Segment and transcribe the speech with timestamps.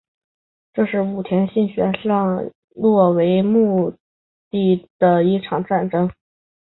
[0.73, 3.95] 这是武田信玄以上洛为目
[4.49, 6.11] 的的一场战争。